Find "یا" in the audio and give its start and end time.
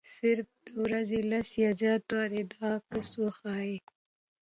1.63-1.71